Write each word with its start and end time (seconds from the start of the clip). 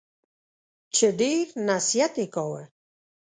چي 0.95 1.05
ډېر 1.19 1.45
نصیحت 1.69 2.13
یې 2.21 2.27
کاوه! 2.33 2.63